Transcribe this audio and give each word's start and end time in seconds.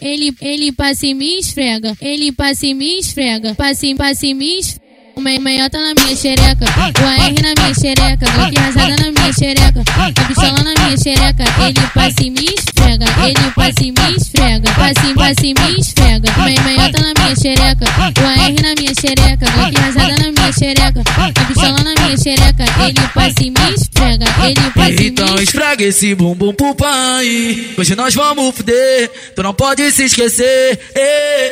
Ele, 0.00 0.34
ele 0.40 0.72
passa 0.72 1.06
e 1.06 1.14
me 1.14 1.38
esfrega, 1.38 1.96
ele 2.00 2.32
passa 2.32 2.66
e 2.66 2.74
me 2.74 2.98
esfrega, 2.98 3.54
passa 3.54 3.86
e 3.86 3.94
passa 3.94 4.26
e 4.26 4.34
me 4.34 4.58
esfrega. 4.58 4.80
Meiota 5.20 5.78
na 5.78 5.92
minha 5.92 6.16
xereca, 6.16 6.64
o 6.64 7.04
AR 7.04 7.34
na 7.42 7.52
minha 7.60 7.74
xereca, 7.74 8.30
Glock 8.30 8.56
rasada 8.58 8.96
na 8.96 9.10
minha 9.10 9.32
xereca, 9.34 9.82
a 9.82 10.24
pistola 10.24 10.62
na 10.62 10.72
minha 10.82 10.96
xereca. 10.96 11.44
Ele 11.66 11.86
passa 11.94 12.22
e 12.22 12.30
me 12.30 12.44
esfrega, 12.44 13.04
ele 13.26 13.50
passa 13.54 13.84
e 13.84 13.92
me 13.92 14.16
esfrega, 14.16 14.72
passa 14.72 15.06
e 15.06 15.14
passa 15.14 15.46
e 15.46 15.54
me 15.54 15.80
esfrega. 15.80 16.32
Meiota 16.64 17.00
na 17.00 17.12
minha 17.20 17.36
xereca, 17.36 17.84
o 17.84 18.24
AR 18.24 18.62
na 18.62 18.74
minha 18.78 18.94
xereca, 18.94 19.50
Glock 19.50 19.78
rasada 19.78 20.08
na 20.08 20.16
minha 20.24 20.29
xereca, 20.60 21.02
a 21.16 21.44
pistola 21.46 21.78
na 21.82 21.94
minha 22.02 22.16
xereca. 22.18 22.64
Ele 22.86 23.00
passa 23.14 23.34
e 23.40 23.50
me 23.50 23.74
esfrega, 23.74 24.26
ele 24.44 24.70
passa 24.74 24.90
e 24.90 24.96
me 24.96 25.06
Então 25.06 25.36
esfrega 25.36 25.84
esse 25.84 26.14
bumbum 26.14 26.52
pro 26.52 26.74
pai. 26.74 27.72
Hoje 27.78 27.96
nós 27.96 28.14
vamos 28.14 28.54
fuder, 28.54 29.10
tu 29.34 29.42
não 29.42 29.54
pode 29.54 29.90
se 29.90 30.04
esquecer. 30.04 30.78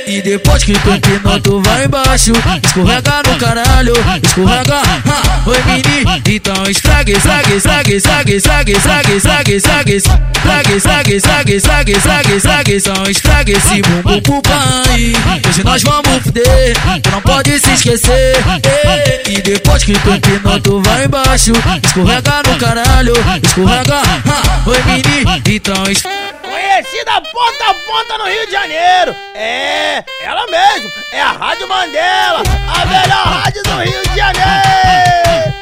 E 0.07 0.21
depois 0.21 0.63
que 0.63 0.75
tu 0.75 0.91
empinou, 0.91 1.41
tu 1.41 1.63
vai 1.63 1.87
embaixo. 1.87 2.33
Escorrega 2.63 3.23
no 3.27 3.39
caralho, 3.39 3.95
escorrega. 4.23 4.77
Ha, 4.77 5.43
oi, 5.47 5.63
mini. 5.65 6.37
Então 6.37 6.65
esfrega, 6.69 7.13
esfrega, 7.13 7.55
esfrega, 7.55 7.95
esfrega, 7.95 8.33
esfrega, 8.33 8.73
esfrega, 8.73 9.13
esfrega, 9.13 9.53
esfrega, 9.53 9.97
esfrega, 9.97 10.75
esfrega, 10.75 11.15
esfrega, 11.15 11.55
esfrega, 11.55 11.91
esfrega, 11.93 12.33
esfrega. 12.35 12.73
Então 12.77 13.11
esfrega 13.11 13.53
esse 13.53 13.81
bumbum 13.83 14.21
pro 14.21 14.43
pai. 14.43 15.13
Hoje 15.49 15.65
nós 15.65 15.83
vamos 15.83 16.23
fuder, 16.23 16.77
tu 17.03 17.11
não 17.11 17.23
pode 17.23 17.59
se 17.59 17.71
esquecer. 17.73 18.37
Ei, 18.65 18.98
E 19.29 19.43
depois 19.43 19.85
que 19.85 19.93
tu 19.93 20.11
empinou, 20.15 20.61
tu 20.61 20.81
vai 20.83 21.05
embaixo. 21.05 21.53
Escorrega 21.85 22.43
no 22.47 22.59
caralho, 22.59 23.15
escorrega. 23.45 24.01
Ha, 24.01 24.63
oi, 24.67 24.83
mini. 24.85 25.57
Então 25.57 25.85
esfrega. 25.91 26.29
Conhecida 26.43 27.21
ponta 27.21 27.65
a 27.71 27.75
ponta 27.75 28.19
no 28.19 28.25
Rio 28.25 28.47
de 28.47 28.53
Janeiro. 28.53 29.15
É, 29.35 30.05
ela 30.23 30.47
mesmo. 30.47 30.91
É 31.13 31.21
a 31.21 31.33
Rádio 31.33 31.69
Mandela, 31.69 32.43
a 32.69 32.87
melhor 32.87 33.27
rádio 33.27 33.63
do 33.65 33.77
Rio 33.79 34.03
de 34.09 34.17
Janeiro. 34.17 35.59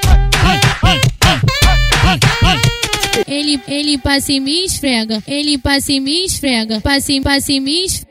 Ele, 3.27 3.61
ele 3.67 3.99
passa 3.99 4.33
e 4.33 4.41
me 4.41 4.65
esfrega, 4.65 5.23
ele 5.27 5.59
passa 5.59 5.93
e 5.93 6.01
me 6.01 6.25
esfrega, 6.25 6.81
passa 6.81 7.13
e 7.13 7.21
passa 7.21 7.53
e 7.53 7.61
me 7.61 7.85
esfrega. 7.85 8.07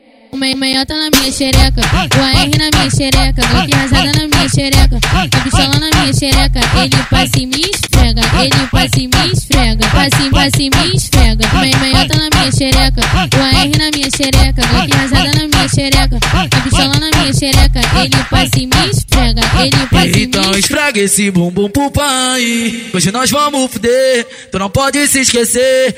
Meiota 0.56 0.94
na 0.94 1.08
minha 1.08 1.32
xereca, 1.32 1.80
o 1.80 2.20
AR 2.20 2.50
na 2.58 2.78
minha 2.78 2.90
xereca, 2.90 3.46
Glock 3.46 3.74
rasada 3.74 4.12
na 4.12 4.12
minha 4.12 4.25
xereca, 4.56 4.96
a 4.96 5.40
pistola 5.42 5.78
na 5.78 5.90
minha 6.00 6.12
xereca. 6.14 6.60
Ele 6.82 7.02
passa 7.10 7.38
e 7.38 7.46
me 7.46 7.60
esfrega, 7.60 8.22
ele 8.40 8.66
passa 8.72 9.00
e 9.00 9.08
me 9.08 9.32
esfrega, 9.32 9.88
passa 9.88 10.22
e 10.22 10.30
passa 10.30 10.62
e 10.62 10.70
me 10.70 10.96
esfrega. 10.96 11.48
Meiota 11.80 12.16
na 12.16 12.28
minha 12.32 12.52
xereca, 12.52 13.00
o 13.02 13.42
AR 13.42 13.78
na 13.78 13.90
minha 13.92 14.08
xereca, 14.10 14.66
Glock 14.66 14.94
rasada 14.96 15.24
na 15.24 15.40
minha 15.40 15.45
xereca, 15.80 16.18
a 16.32 16.60
pistola 16.62 16.94
na 16.98 17.10
minha 17.18 17.32
xereca. 17.34 17.80
Ele 18.02 18.24
passa 18.30 18.58
e 18.58 18.66
me 18.66 18.90
esfrega, 18.90 19.40
ele 19.62 19.86
passa 19.90 20.06
e 20.06 20.10
me 20.10 20.22
Então 20.22 20.40
esfrega. 20.42 20.58
esfrega 20.58 21.00
esse 21.00 21.30
bumbum 21.30 21.68
pro 21.68 21.90
pai. 21.90 22.82
Hoje 22.94 23.12
nós 23.12 23.30
vamos 23.30 23.70
fuder, 23.70 24.26
tu 24.50 24.58
não 24.58 24.70
pode 24.70 25.06
se 25.06 25.20
esquecer. 25.20 25.94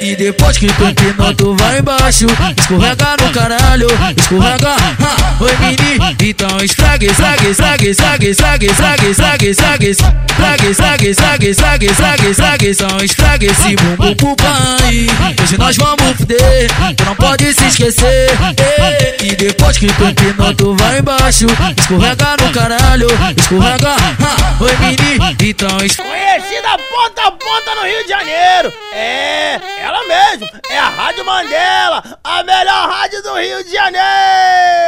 E 0.00 0.14
depois 0.16 0.56
que 0.56 0.66
tu 0.68 0.84
empinou, 0.84 1.34
tu 1.34 1.56
vai 1.56 1.80
embaixo. 1.80 2.26
Escorrega 2.58 3.16
no 3.20 3.32
caralho, 3.32 3.88
escorrega. 4.16 4.70
Ha, 4.70 5.36
oi, 5.40 5.50
mini. 5.58 6.30
Então 6.30 6.58
esfrega, 6.62 7.04
esfrega, 7.06 7.48
esfrega, 7.48 7.84
esfrega, 7.88 8.26
esfrega, 8.26 8.66
esfrega, 8.66 9.06
esfrega, 9.06 9.46
esfrega, 9.46 9.86
esfrega, 9.90 10.68
esfrega, 10.68 11.08
esfrega, 11.08 11.46
esfrega, 11.48 11.84
esfrega, 11.86 12.26
esfrega. 12.28 12.66
Então 12.70 13.04
esfrega 13.04 13.46
esse 13.46 13.76
bumbum 13.76 14.14
pro 14.14 14.36
pai. 14.36 15.06
Hoje 15.42 15.58
nós 15.58 15.76
vamos 15.76 16.16
fuder, 16.16 16.68
tu 16.96 17.04
não 17.04 17.16
pode 17.16 17.52
se 17.52 17.64
esquecer. 17.66 18.30
Ei, 18.58 18.91
E 19.22 19.36
depois 19.36 19.78
que 19.78 19.86
tu 19.86 20.04
empinou, 20.04 20.54
tu 20.54 20.76
vai 20.76 20.98
embaixo. 20.98 21.46
Escorrega 21.78 22.36
no 22.40 22.52
caralho, 22.52 23.06
escorrega. 23.36 23.92
Ha, 23.92 24.62
oi, 24.64 24.76
mini. 24.78 25.50
Então. 25.50 25.68
Conhecida 25.78 26.78
ponta 26.90 27.28
a 27.28 27.30
ponta 27.30 27.74
no 27.74 27.82
Rio 27.82 28.02
de 28.02 28.08
Janeiro. 28.08 28.72
É, 28.92 29.60
ela 29.80 30.06
mesmo. 30.06 30.46
É 30.70 30.78
a 30.78 30.88
Rádio 30.88 31.24
Mandela, 31.24 32.02
a 32.24 32.42
melhor 32.42 32.88
rádio 32.88 33.22
do 33.22 33.34
Rio 33.34 33.64
de 33.64 33.72
Janeiro. 33.72 34.81